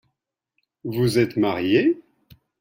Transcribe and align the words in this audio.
Vous 0.83 1.19
êtes 1.19 1.37
marié? 1.37 2.01